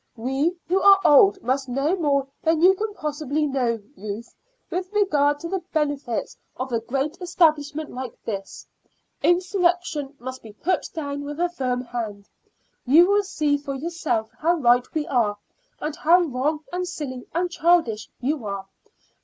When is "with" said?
4.71-4.91, 11.23-11.39